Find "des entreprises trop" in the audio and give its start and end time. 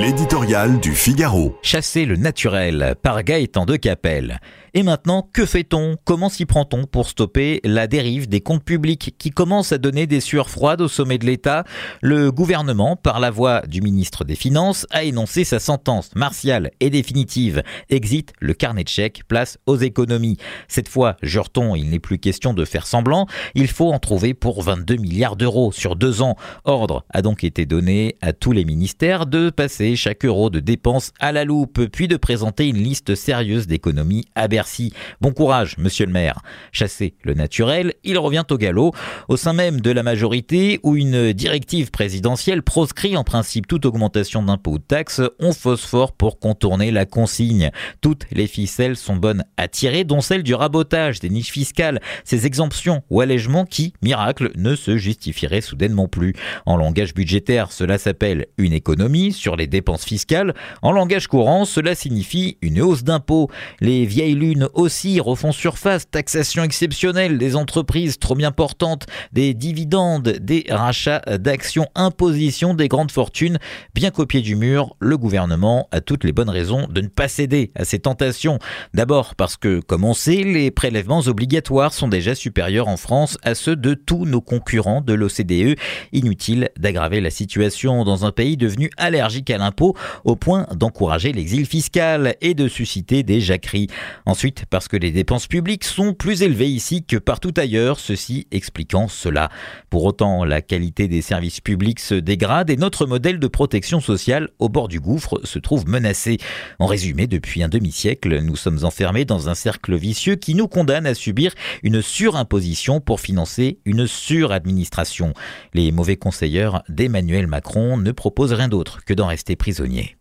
67.38-68.34